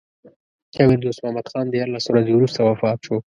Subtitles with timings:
[0.79, 3.15] امیر دوست محمد خان دیارلس ورځې وروسته وفات شو.